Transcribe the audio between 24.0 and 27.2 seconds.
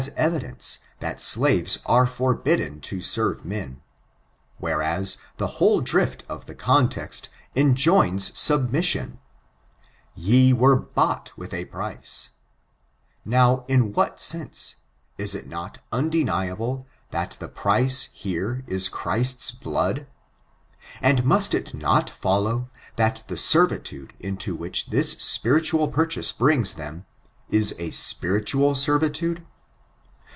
into which this spiritual purchase brings them,